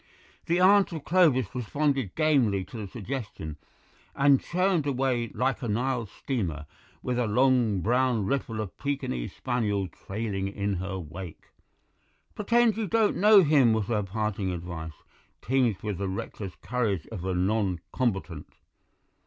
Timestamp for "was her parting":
13.73-14.51